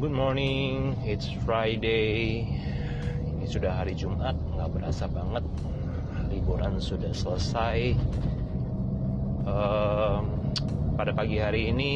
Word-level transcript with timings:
Good 0.00 0.16
morning, 0.16 0.96
it's 1.04 1.28
Friday. 1.44 2.48
Ini 3.20 3.44
sudah 3.44 3.84
hari 3.84 3.92
Jumat, 3.92 4.32
nggak 4.32 4.72
berasa 4.72 5.04
banget. 5.04 5.44
Liburan 6.32 6.80
sudah 6.80 7.12
selesai. 7.12 8.00
Um, 9.44 10.40
pada 10.96 11.12
pagi 11.12 11.36
hari 11.36 11.68
ini 11.68 11.92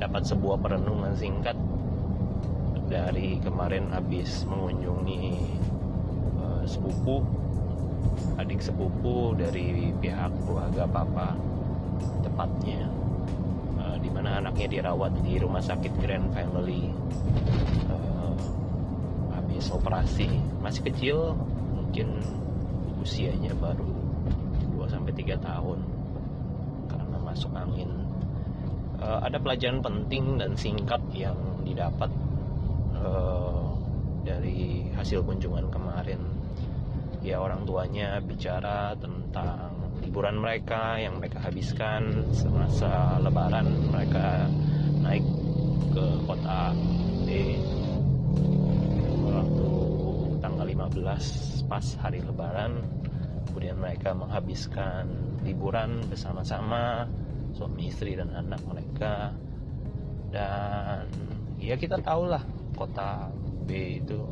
dapat 0.00 0.24
sebuah 0.24 0.56
perenungan 0.64 1.12
singkat 1.12 1.52
dari 2.88 3.44
kemarin 3.44 3.92
habis 3.92 4.48
mengunjungi 4.48 5.36
uh, 6.40 6.64
sepupu, 6.64 7.28
adik 8.40 8.64
sepupu 8.64 9.36
dari 9.36 9.92
pihak 10.00 10.32
keluarga 10.48 10.88
papa, 10.88 11.36
tepatnya 12.24 12.88
uh, 12.88 13.03
di 14.04 14.12
mana 14.12 14.36
anaknya 14.36 14.68
dirawat 14.68 15.16
di 15.24 15.40
rumah 15.40 15.64
sakit 15.64 15.96
Grand 15.96 16.28
Family. 16.36 16.92
Uh, 17.88 18.36
habis 19.32 19.72
operasi 19.72 20.28
masih 20.60 20.84
kecil 20.84 21.32
mungkin 21.72 22.20
usianya 23.00 23.56
baru 23.56 23.88
2 24.76 24.92
sampai 24.92 25.16
3 25.16 25.40
tahun 25.40 25.80
karena 26.92 27.16
masuk 27.24 27.56
angin. 27.56 27.88
Uh, 29.00 29.24
ada 29.24 29.40
pelajaran 29.40 29.80
penting 29.80 30.36
dan 30.36 30.52
singkat 30.52 31.00
yang 31.16 31.40
didapat 31.64 32.12
uh, 33.00 33.72
dari 34.20 34.84
hasil 34.92 35.24
kunjungan 35.24 35.72
kemarin 35.72 36.33
ya 37.24 37.40
orang 37.40 37.64
tuanya 37.64 38.20
bicara 38.20 38.92
tentang 39.00 39.72
liburan 40.04 40.36
mereka 40.36 41.00
yang 41.00 41.16
mereka 41.16 41.40
habiskan 41.40 42.28
semasa 42.36 43.16
lebaran 43.24 43.88
mereka 43.88 44.46
naik 45.00 45.24
ke 45.90 46.06
kota 46.28 46.76
B 47.24 47.28
waktu 49.24 49.70
tanggal 50.44 50.66
15 50.68 51.64
pas 51.72 51.86
hari 52.04 52.20
lebaran 52.20 52.84
kemudian 53.48 53.80
mereka 53.80 54.12
menghabiskan 54.12 55.08
liburan 55.46 56.04
bersama-sama 56.12 57.08
suami 57.54 57.86
istri 57.86 58.18
dan 58.18 58.34
anak 58.34 58.60
mereka. 58.66 59.30
Dan 60.34 61.06
ya 61.62 61.78
kita 61.78 62.02
tahulah 62.02 62.42
kota 62.74 63.30
B 63.64 64.02
itu 64.02 64.26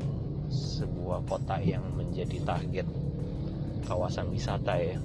sebuah 0.53 1.25
kota 1.25 1.57
yang 1.65 1.83
menjadi 1.97 2.39
target 2.45 2.87
kawasan 3.89 4.29
wisata 4.29 4.77
ya. 4.77 5.01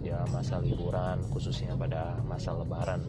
Ya 0.00 0.18
masa 0.32 0.58
liburan 0.58 1.20
khususnya 1.28 1.76
pada 1.76 2.16
masa 2.24 2.56
lebaran. 2.56 3.04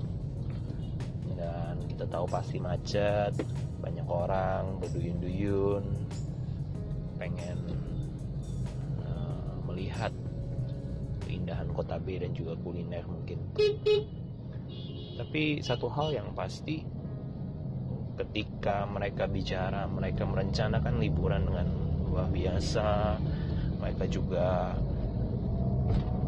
Dan 1.34 1.88
kita 1.88 2.06
tahu 2.06 2.28
pasti 2.28 2.60
macet 2.60 3.34
banyak 3.82 4.06
orang 4.06 4.78
berduyun-duyun 4.78 5.82
pengen 7.18 7.58
uh, 9.02 9.56
melihat 9.66 10.14
keindahan 11.26 11.70
kota 11.74 11.98
B 11.98 12.22
dan 12.22 12.36
juga 12.36 12.54
kuliner 12.60 13.08
mungkin. 13.08 13.40
Tapi 15.18 15.64
satu 15.66 15.90
hal 15.90 16.14
yang 16.14 16.30
pasti 16.38 16.86
ketika 18.22 18.86
mereka 18.86 19.26
bicara 19.26 19.90
mereka 19.90 20.24
merencanakan 20.30 21.02
liburan 21.02 21.42
dengan 21.50 21.68
luar 22.06 22.28
biasa 22.30 23.18
mereka 23.82 24.04
juga 24.06 24.78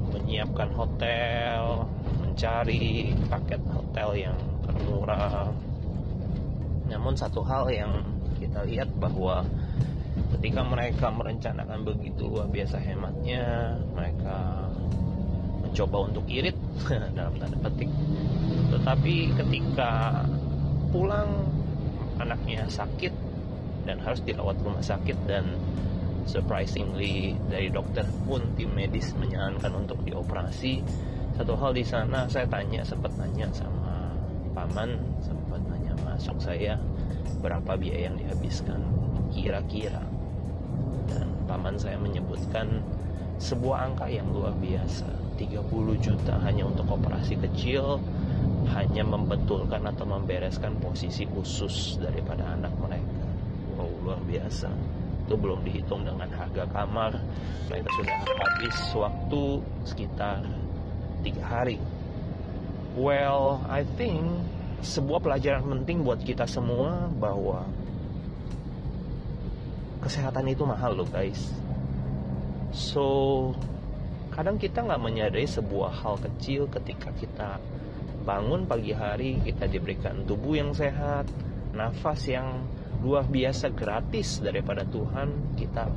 menyiapkan 0.09 0.69
hotel 0.73 1.85
mencari 2.33 3.13
paket 3.29 3.61
hotel 3.69 4.09
yang 4.17 4.37
termurah. 4.65 5.53
Namun 6.89 7.13
satu 7.13 7.45
hal 7.45 7.69
yang 7.69 8.01
kita 8.41 8.65
lihat 8.65 8.89
bahwa 8.97 9.45
ketika 10.37 10.65
mereka 10.65 11.13
merencanakan 11.13 11.85
begitu 11.85 12.25
luar 12.25 12.49
biasa 12.49 12.81
hematnya 12.81 13.77
mereka 13.93 14.65
mencoba 15.61 15.97
untuk 16.09 16.25
irit 16.25 16.57
dalam 17.17 17.37
tanda 17.37 17.57
petik. 17.69 17.89
Tetapi 18.73 19.15
ketika 19.37 20.25
pulang 20.89 21.29
anaknya 22.23 22.65
sakit 22.71 23.13
dan 23.83 23.99
harus 23.99 24.23
dirawat 24.23 24.55
rumah 24.63 24.81
sakit 24.81 25.17
dan 25.27 25.43
surprisingly 26.23 27.35
dari 27.51 27.67
dokter 27.67 28.07
pun 28.23 28.55
tim 28.55 28.71
medis 28.71 29.11
menyarankan 29.19 29.71
untuk 29.75 29.99
dioperasi. 30.07 30.79
Satu 31.35 31.59
hal 31.59 31.75
di 31.75 31.83
sana 31.83 32.29
saya 32.31 32.47
tanya 32.47 32.85
sempat 32.87 33.11
tanya 33.19 33.49
sama 33.51 34.15
paman 34.53 34.95
sempat 35.19 35.59
tanya 35.67 35.93
masuk 36.05 36.37
saya 36.39 36.79
berapa 37.43 37.75
biaya 37.75 38.07
yang 38.07 38.15
dihabiskan? 38.15 38.79
Kira-kira. 39.33 39.99
Dan 41.09 41.27
paman 41.49 41.75
saya 41.75 41.99
menyebutkan 41.99 42.79
sebuah 43.41 43.91
angka 43.91 44.07
yang 44.07 44.29
luar 44.31 44.55
biasa. 44.55 45.09
30 45.35 45.65
juta 45.99 46.37
hanya 46.45 46.69
untuk 46.69 46.87
operasi 46.93 47.35
kecil 47.41 47.97
hanya 48.71 49.03
membetulkan 49.03 49.83
atau 49.83 50.05
membereskan 50.07 50.77
posisi 50.79 51.27
usus 51.35 51.99
daripada 51.99 52.55
anak 52.55 52.71
mereka. 52.79 53.25
Wow 53.75 53.89
luar 54.03 54.21
biasa. 54.23 54.69
Itu 55.23 55.39
belum 55.39 55.63
dihitung 55.63 56.03
dengan 56.03 56.27
harga 56.31 56.67
kamar. 56.71 57.19
Mereka 57.71 57.89
sudah 57.95 58.15
habis 58.23 58.77
waktu 58.93 59.43
sekitar 59.87 60.43
tiga 61.23 61.43
hari. 61.43 61.79
Well 62.93 63.63
I 63.67 63.87
think 63.97 64.23
sebuah 64.83 65.23
pelajaran 65.23 65.63
penting 65.63 66.03
buat 66.03 66.19
kita 66.21 66.43
semua 66.43 67.07
bahwa 67.07 67.63
kesehatan 70.03 70.51
itu 70.51 70.67
mahal 70.67 70.99
loh 70.99 71.07
guys. 71.07 71.39
So 72.75 73.55
kadang 74.35 74.59
kita 74.59 74.83
nggak 74.83 74.99
menyadari 74.99 75.47
sebuah 75.47 76.03
hal 76.03 76.19
kecil 76.19 76.67
ketika 76.67 77.13
kita 77.15 77.61
bangun 78.23 78.63
pagi 78.63 78.95
hari 78.95 79.43
kita 79.43 79.67
diberikan 79.67 80.23
tubuh 80.23 80.55
yang 80.55 80.71
sehat 80.71 81.27
nafas 81.75 82.23
yang 82.31 82.63
luar 83.03 83.27
biasa 83.27 83.75
gratis 83.75 84.39
daripada 84.39 84.87
Tuhan. 84.87 85.59
Kita 85.59 85.91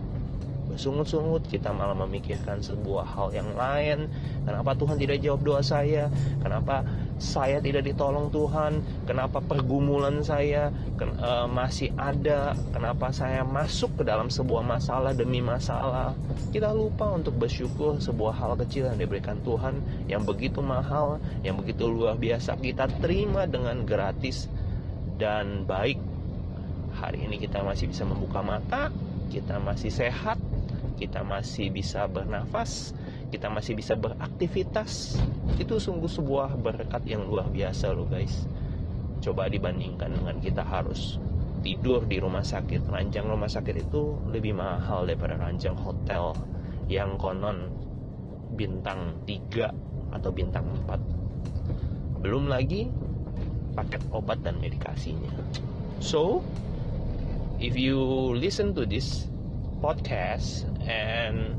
bersungut-sungut 0.66 1.46
kita 1.46 1.70
malah 1.70 1.94
memikirkan 1.94 2.58
sebuah 2.58 3.06
hal 3.06 3.30
yang 3.30 3.54
lain. 3.54 4.10
Kenapa 4.42 4.74
Tuhan 4.74 4.98
tidak 4.98 5.22
jawab 5.22 5.40
doa 5.46 5.62
saya? 5.62 6.10
Kenapa 6.42 6.82
saya 7.16 7.64
tidak 7.64 7.88
ditolong 7.88 8.28
Tuhan 8.28 8.84
kenapa 9.08 9.40
pergumulan 9.40 10.20
saya 10.20 10.68
ken 11.00 11.16
uh, 11.16 11.48
masih 11.48 11.88
ada 11.96 12.52
kenapa 12.76 13.08
saya 13.08 13.40
masuk 13.40 14.00
ke 14.00 14.02
dalam 14.04 14.28
sebuah 14.28 14.60
masalah 14.60 15.16
demi 15.16 15.40
masalah. 15.40 16.12
Kita 16.52 16.76
lupa 16.76 17.08
untuk 17.16 17.40
bersyukur 17.40 17.96
sebuah 18.00 18.36
hal 18.36 18.52
kecil 18.60 18.92
yang 18.92 19.00
diberikan 19.00 19.40
Tuhan 19.40 19.80
yang 20.12 20.28
begitu 20.28 20.60
mahal 20.60 21.16
yang 21.40 21.56
begitu 21.56 21.88
luar 21.88 22.20
biasa. 22.20 22.60
Kita 22.60 22.84
terima 23.00 23.48
dengan 23.48 23.88
gratis 23.88 24.48
dan 25.16 25.64
baik. 25.64 25.96
Hari 26.96 27.28
ini 27.28 27.36
kita 27.40 27.60
masih 27.60 27.92
bisa 27.92 28.04
membuka 28.08 28.40
mata 28.40 28.88
kita 29.26 29.58
masih 29.60 29.92
sehat 29.92 30.40
kita 30.96 31.20
masih 31.22 31.68
bisa 31.68 32.08
bernafas, 32.08 32.96
kita 33.30 33.50
masih 33.50 33.74
bisa 33.74 33.98
beraktivitas. 33.98 35.18
Itu 35.58 35.82
sungguh 35.82 36.08
sebuah 36.08 36.54
berkat 36.58 37.06
yang 37.08 37.26
luar 37.26 37.50
biasa 37.50 37.92
loh 37.92 38.06
guys. 38.06 38.46
Coba 39.20 39.50
dibandingkan 39.50 40.12
dengan 40.12 40.36
kita 40.38 40.62
harus 40.62 41.18
tidur 41.66 42.06
di 42.06 42.22
rumah 42.22 42.46
sakit. 42.46 42.86
Ranjang 42.86 43.26
rumah 43.26 43.50
sakit 43.50 43.90
itu 43.90 44.16
lebih 44.30 44.54
mahal 44.54 45.08
daripada 45.08 45.34
ranjang 45.34 45.74
hotel 45.74 46.36
yang 46.86 47.18
konon 47.18 47.74
bintang 48.54 49.18
3 49.26 50.14
atau 50.14 50.30
bintang 50.30 50.66
4. 50.86 52.22
Belum 52.22 52.46
lagi 52.46 52.86
paket 53.74 54.00
obat 54.14 54.40
dan 54.46 54.56
medikasinya. 54.62 55.28
So, 55.98 56.40
if 57.58 57.74
you 57.74 57.98
listen 58.36 58.72
to 58.78 58.86
this 58.86 59.28
podcast 59.82 60.64
and 60.86 61.58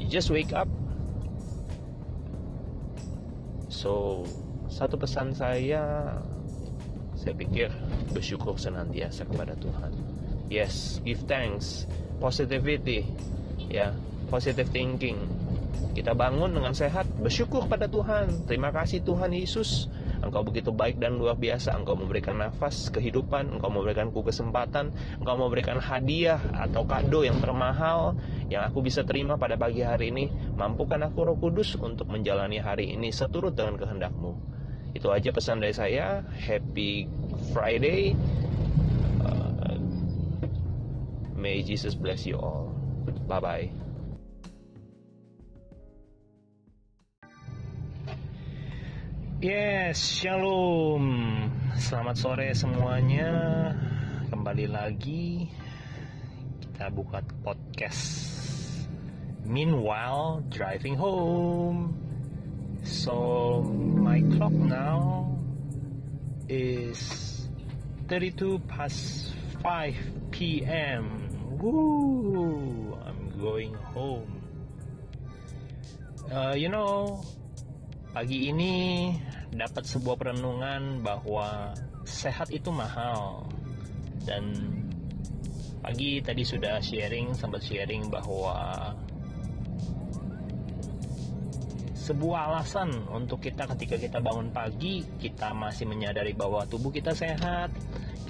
you 0.00 0.08
just 0.08 0.32
wake 0.32 0.56
up. 0.56 0.66
So 3.68 4.24
satu 4.72 4.96
pesan 4.96 5.36
saya 5.36 6.16
saya 7.20 7.34
pikir 7.36 7.68
bersyukur 8.16 8.56
senantiasa 8.56 9.28
kepada 9.28 9.52
Tuhan. 9.60 9.92
Yes 10.48 11.04
give 11.04 11.20
thanks. 11.28 11.84
Positivity 12.16 13.04
ya 13.68 13.92
positive 14.32 14.72
thinking. 14.72 15.20
Kita 15.90 16.16
bangun 16.16 16.54
dengan 16.54 16.72
sehat 16.72 17.04
bersyukur 17.20 17.66
pada 17.68 17.90
Tuhan. 17.90 18.48
Terima 18.48 18.72
kasih 18.72 19.04
Tuhan 19.04 19.36
Yesus. 19.36 19.90
Engkau 20.20 20.44
begitu 20.44 20.68
baik 20.68 21.00
dan 21.00 21.16
luar 21.16 21.34
biasa. 21.34 21.72
Engkau 21.72 21.96
memberikan 21.96 22.36
nafas 22.36 22.92
kehidupan, 22.92 23.56
Engkau 23.56 23.72
memberikanku 23.72 24.20
kesempatan, 24.20 24.92
Engkau 25.16 25.36
memberikan 25.40 25.80
hadiah 25.80 26.38
atau 26.52 26.84
kado 26.84 27.24
yang 27.24 27.40
termahal 27.40 28.14
yang 28.50 28.66
aku 28.66 28.82
bisa 28.82 29.06
terima 29.06 29.38
pada 29.38 29.54
pagi 29.54 29.86
hari 29.86 30.10
ini. 30.10 30.26
Mampukan 30.58 31.00
aku 31.06 31.22
Roh 31.22 31.38
Kudus 31.38 31.78
untuk 31.78 32.10
menjalani 32.10 32.58
hari 32.58 32.92
ini 32.92 33.14
seturut 33.14 33.54
dengan 33.54 33.78
kehendakmu. 33.78 34.50
itu 34.94 35.06
aja 35.10 35.30
pesan 35.30 35.62
dari 35.62 35.74
saya 35.74 36.26
happy 36.34 37.06
Friday 37.54 38.18
uh, 39.22 39.78
may 41.38 41.62
Jesus 41.62 41.94
bless 41.94 42.26
you 42.26 42.38
all 42.38 42.74
bye 43.26 43.42
bye 43.42 43.70
Yes, 49.40 50.20
shalom. 50.20 51.48
Selamat 51.80 52.12
sore 52.20 52.52
semuanya. 52.52 53.32
Kembali 54.28 54.68
lagi 54.68 55.48
kita 56.60 56.92
buka 56.92 57.24
podcast. 57.40 58.39
Meanwhile, 59.50 60.46
driving 60.46 60.94
home. 60.94 61.98
So, 62.86 63.66
my 63.98 64.22
clock 64.38 64.54
now 64.54 65.34
is 66.46 67.50
32 68.06 68.62
past 68.70 69.34
5 69.58 70.30
p.m. 70.30 71.34
Woo! 71.58 72.94
I'm 73.02 73.34
going 73.42 73.74
home. 73.90 74.38
Uh, 76.30 76.54
you 76.54 76.70
know, 76.70 77.18
pagi 78.14 78.54
ini 78.54 79.18
dapat 79.50 79.82
sebuah 79.82 80.14
perenungan 80.14 81.02
bahwa 81.02 81.74
sehat 82.06 82.54
itu 82.54 82.70
mahal 82.70 83.50
dan 84.22 84.54
pagi 85.82 86.22
tadi 86.22 86.46
sudah 86.46 86.78
sharing 86.78 87.34
sempat 87.34 87.66
sharing 87.66 88.06
bahwa 88.06 88.94
sebuah 92.10 92.50
alasan 92.50 92.90
untuk 93.14 93.38
kita 93.38 93.70
ketika 93.76 93.94
kita 93.94 94.18
bangun 94.18 94.50
pagi 94.50 95.06
kita 95.22 95.54
masih 95.54 95.86
menyadari 95.86 96.34
bahwa 96.34 96.66
tubuh 96.66 96.90
kita 96.90 97.14
sehat 97.14 97.70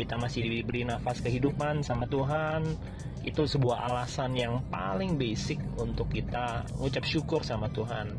kita 0.01 0.17
masih 0.17 0.45
diberi 0.45 0.89
nafas 0.89 1.21
kehidupan 1.21 1.85
sama 1.85 2.09
Tuhan. 2.09 2.65
Itu 3.21 3.45
sebuah 3.45 3.93
alasan 3.93 4.33
yang 4.33 4.65
paling 4.73 5.21
basic 5.21 5.61
untuk 5.77 6.09
kita 6.09 6.65
ucap 6.81 7.05
syukur 7.05 7.45
sama 7.45 7.69
Tuhan. 7.69 8.17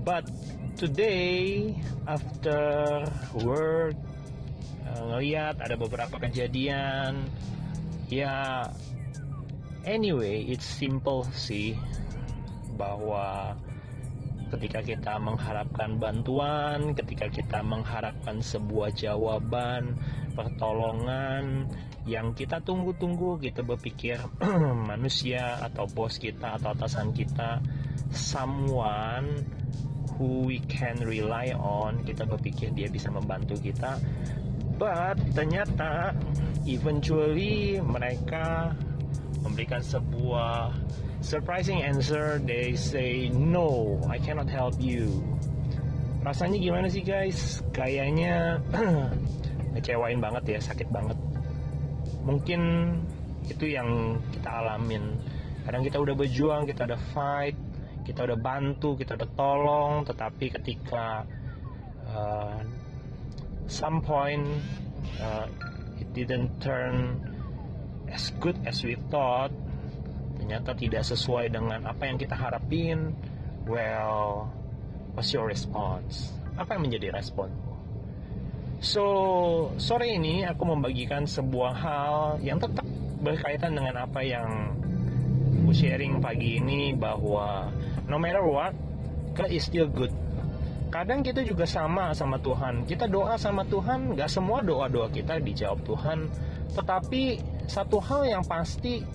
But 0.00 0.24
today 0.80 1.76
after 2.08 3.04
work 3.44 3.92
uh, 4.88 5.02
ngeliat 5.12 5.60
ada 5.60 5.76
beberapa 5.76 6.16
kejadian 6.16 7.28
ya 8.08 8.64
anyway 9.84 10.48
it's 10.48 10.64
simple 10.64 11.28
sih 11.36 11.76
bahwa 12.80 13.60
ketika 14.50 14.82
kita 14.82 15.14
mengharapkan 15.22 15.96
bantuan, 15.96 16.92
ketika 16.98 17.30
kita 17.30 17.62
mengharapkan 17.62 18.42
sebuah 18.42 18.90
jawaban, 18.92 19.94
pertolongan 20.34 21.70
yang 22.08 22.34
kita 22.34 22.58
tunggu-tunggu, 22.64 23.38
kita 23.38 23.62
berpikir 23.62 24.18
manusia 24.90 25.62
atau 25.62 25.86
bos 25.86 26.18
kita 26.18 26.58
atau 26.58 26.74
atasan 26.74 27.14
kita, 27.14 27.62
someone 28.10 29.46
who 30.18 30.44
we 30.44 30.60
can 30.68 31.00
rely 31.00 31.54
on 31.56 32.02
kita 32.04 32.26
berpikir 32.26 32.74
dia 32.74 32.90
bisa 32.90 33.08
membantu 33.08 33.56
kita. 33.56 33.96
But 34.80 35.20
ternyata 35.36 36.16
eventually 36.64 37.78
mereka 37.80 38.72
memberikan 39.44 39.80
sebuah 39.84 40.72
surprising 41.20 41.84
answer 41.84 42.40
they 42.42 42.72
say 42.76 43.28
no 43.32 44.00
I 44.08 44.18
cannot 44.20 44.48
help 44.48 44.76
you. 44.80 45.22
Rasanya 46.20 46.60
gimana 46.60 46.86
sih 46.92 47.00
guys? 47.00 47.64
Kayaknya 47.72 48.60
ngecewain 49.72 50.20
banget 50.20 50.56
ya 50.56 50.60
sakit 50.60 50.88
banget. 50.92 51.16
Mungkin 52.24 52.60
itu 53.48 53.72
yang 53.72 54.20
kita 54.32 54.48
alamin. 54.48 55.16
Kadang 55.64 55.82
kita 55.84 55.96
udah 56.00 56.14
berjuang 56.16 56.68
kita 56.68 56.84
udah 56.88 57.00
fight 57.16 57.56
kita 58.10 58.26
udah 58.26 58.38
bantu 58.42 58.96
kita 58.98 59.14
udah 59.14 59.30
tolong 59.36 59.92
tetapi 60.02 60.50
ketika 60.50 61.22
uh, 62.10 62.58
some 63.70 64.02
point 64.02 64.42
uh, 65.22 65.46
it 66.00 66.10
didn't 66.10 66.50
turn 66.58 67.22
as 68.10 68.34
good 68.42 68.58
as 68.66 68.82
we 68.82 68.98
thought 69.12 69.54
ternyata 70.40 70.72
tidak 70.72 71.04
sesuai 71.04 71.52
dengan 71.52 71.84
apa 71.84 72.08
yang 72.08 72.16
kita 72.16 72.32
harapin. 72.32 73.12
Well 73.68 74.48
what's 75.12 75.36
your 75.36 75.44
response? 75.44 76.32
Apa 76.56 76.80
yang 76.80 76.88
menjadi 76.88 77.12
respon 77.12 77.52
so 78.80 79.04
sore 79.76 80.16
ini 80.16 80.48
aku 80.48 80.64
membagikan 80.64 81.28
sebuah 81.28 81.72
hal 81.76 82.14
yang 82.40 82.56
tetap 82.56 82.88
berkaitan 83.20 83.76
dengan 83.76 84.08
apa 84.08 84.24
yang 84.24 84.72
aku 85.60 85.76
sharing 85.76 86.24
pagi 86.24 86.56
ini 86.56 86.96
bahwa 86.96 87.68
no 88.08 88.16
matter 88.16 88.40
what 88.40 88.72
God 89.36 89.52
is 89.52 89.62
still 89.68 89.86
good. 89.86 90.10
Kadang 90.90 91.22
kita 91.22 91.46
juga 91.46 91.62
sama 91.70 92.10
sama 92.10 92.42
Tuhan. 92.42 92.82
Kita 92.82 93.06
doa 93.06 93.38
sama 93.38 93.62
Tuhan 93.62 94.18
gak 94.18 94.26
semua 94.26 94.58
doa-doa 94.58 95.06
kita 95.06 95.38
dijawab 95.38 95.86
Tuhan. 95.86 96.26
Tetapi 96.74 97.22
satu 97.70 98.02
hal 98.02 98.26
yang 98.26 98.42
pasti 98.42 99.06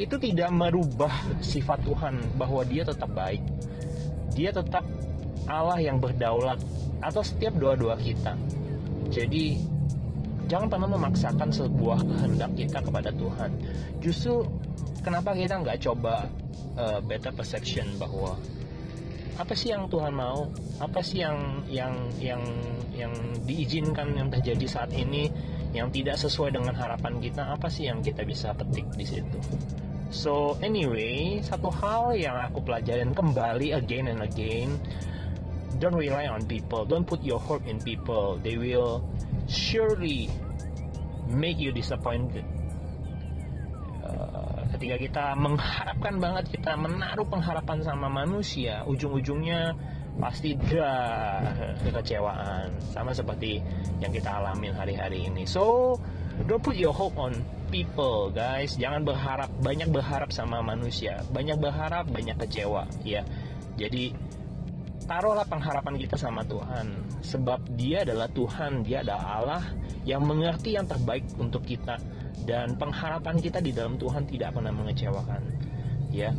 itu 0.00 0.16
tidak 0.16 0.50
merubah 0.52 1.12
sifat 1.44 1.84
Tuhan 1.84 2.16
bahwa 2.40 2.64
dia 2.64 2.82
tetap 2.86 3.10
baik. 3.12 3.44
Dia 4.32 4.54
tetap 4.54 4.86
Allah 5.44 5.76
yang 5.80 6.00
berdaulat 6.00 6.60
atas 7.04 7.32
setiap 7.32 7.56
doa-doa 7.60 7.96
kita. 8.00 8.32
Jadi 9.10 9.60
jangan 10.46 10.68
pernah 10.70 10.88
memaksakan 10.96 11.50
sebuah 11.52 12.00
kehendak 12.06 12.52
kita 12.56 12.78
kepada 12.80 13.10
Tuhan. 13.12 13.50
Justru 14.00 14.46
kenapa 15.02 15.36
kita 15.36 15.60
nggak 15.60 15.78
coba 15.84 16.28
uh, 16.78 16.98
better 17.04 17.32
perception 17.34 17.86
bahwa 18.00 18.36
apa 19.40 19.56
sih 19.56 19.72
yang 19.72 19.88
Tuhan 19.88 20.12
mau? 20.12 20.52
Apa 20.84 21.00
sih 21.00 21.24
yang 21.24 21.64
yang 21.64 21.96
yang 22.20 22.44
yang 22.92 23.12
diizinkan 23.48 24.12
yang 24.12 24.28
terjadi 24.28 24.68
saat 24.68 24.92
ini 24.92 25.32
yang 25.72 25.88
tidak 25.88 26.20
sesuai 26.20 26.52
dengan 26.52 26.76
harapan 26.76 27.16
kita? 27.24 27.56
Apa 27.56 27.72
sih 27.72 27.88
yang 27.88 28.04
kita 28.04 28.20
bisa 28.28 28.52
petik 28.52 28.84
di 28.92 29.08
situ? 29.08 29.40
So 30.12 30.60
anyway 30.60 31.40
satu 31.40 31.72
hal 31.72 32.12
yang 32.20 32.36
aku 32.36 32.60
pelajarin 32.60 33.16
kembali 33.16 33.72
again 33.72 34.12
and 34.12 34.20
again 34.20 34.76
don't 35.80 35.96
rely 35.96 36.28
on 36.28 36.44
people. 36.44 36.84
Don't 36.84 37.08
put 37.08 37.24
your 37.24 37.40
hope 37.40 37.64
in 37.64 37.80
people. 37.80 38.36
They 38.44 38.60
will 38.60 39.00
surely 39.48 40.28
make 41.32 41.56
you 41.56 41.72
disappointed 41.72 42.44
ketika 44.76 44.96
kita 44.96 45.24
mengharapkan 45.34 46.14
banget 46.22 46.44
kita 46.54 46.78
menaruh 46.78 47.26
pengharapan 47.26 47.82
sama 47.82 48.06
manusia 48.06 48.86
ujung-ujungnya 48.86 49.74
pasti 50.20 50.54
dah 50.58 51.76
kekecewaan. 51.80 52.74
Sama 52.92 53.14
seperti 53.16 53.62
yang 54.02 54.12
kita 54.12 54.28
alamin 54.28 54.76
hari-hari 54.76 55.26
ini. 55.26 55.48
So 55.48 55.96
don't 56.44 56.60
put 56.60 56.76
your 56.76 56.92
hope 56.92 57.16
on 57.16 57.32
people 57.72 58.28
guys. 58.34 58.76
Jangan 58.76 59.06
berharap 59.06 59.50
banyak 59.62 59.88
berharap 59.88 60.30
sama 60.34 60.60
manusia. 60.60 61.22
Banyak 61.30 61.58
berharap 61.58 62.10
banyak 62.10 62.36
kecewa 62.36 62.84
ya. 63.06 63.24
Jadi 63.80 64.12
taruhlah 65.08 65.46
pengharapan 65.48 65.96
kita 65.96 66.20
sama 66.20 66.44
Tuhan. 66.44 66.92
Sebab 67.24 67.78
dia 67.78 68.04
adalah 68.04 68.28
Tuhan 68.30 68.84
dia 68.84 69.00
adalah 69.06 69.24
Allah 69.40 69.64
yang 70.04 70.24
mengerti 70.24 70.76
yang 70.76 70.88
terbaik 70.88 71.24
untuk 71.40 71.64
kita 71.64 71.96
dan 72.44 72.76
pengharapan 72.76 73.36
kita 73.38 73.60
di 73.60 73.72
dalam 73.72 74.00
Tuhan 74.00 74.24
tidak 74.28 74.56
pernah 74.56 74.72
mengecewakan 74.72 75.42
ya. 76.10 76.34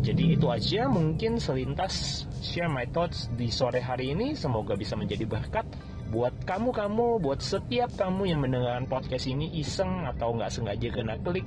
Jadi 0.00 0.32
itu 0.32 0.48
aja 0.48 0.88
mungkin 0.88 1.36
selintas 1.36 2.24
share 2.40 2.72
my 2.72 2.88
thoughts 2.88 3.28
di 3.36 3.52
sore 3.52 3.84
hari 3.84 4.16
ini. 4.16 4.32
Semoga 4.32 4.72
bisa 4.72 4.96
menjadi 4.96 5.28
berkat 5.28 5.68
buat 6.08 6.32
kamu-kamu 6.48 7.20
buat 7.20 7.44
setiap 7.44 7.92
kamu 8.00 8.32
yang 8.32 8.40
mendengarkan 8.40 8.88
podcast 8.88 9.28
ini. 9.28 9.52
Iseng 9.60 10.08
atau 10.08 10.32
nggak 10.32 10.48
sengaja 10.48 10.88
kena 10.88 11.20
klik. 11.20 11.44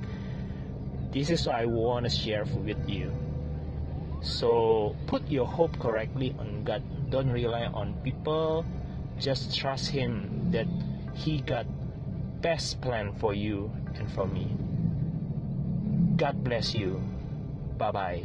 This 1.10 1.34
is 1.34 1.42
what 1.50 1.58
I 1.58 1.66
wanna 1.66 2.10
share 2.10 2.46
with 2.62 2.78
you. 2.86 3.10
So 4.22 4.94
put 5.10 5.26
your 5.26 5.50
hope 5.50 5.74
correctly 5.82 6.30
on 6.38 6.62
God. 6.62 6.86
Don't 7.10 7.30
rely 7.34 7.66
on 7.66 7.98
people. 8.06 8.62
Just 9.18 9.50
trust 9.50 9.90
him 9.90 10.30
that 10.54 10.66
he 11.14 11.42
got 11.42 11.66
best 12.38 12.78
plan 12.82 13.14
for 13.18 13.34
you 13.34 13.70
and 13.98 14.10
for 14.12 14.26
me. 14.26 14.56
God 16.16 16.42
bless 16.44 16.74
you. 16.74 17.02
Bye 17.78 17.90
bye. 17.90 18.24